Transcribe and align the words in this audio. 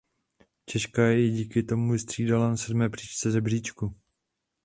Češka 0.65 1.07
ji 1.11 1.31
díky 1.31 1.63
tomu 1.63 1.91
vystřídala 1.91 2.49
na 2.49 2.57
sedmé 2.57 2.89
příčce 2.89 3.31
žebříčku. 3.31 3.95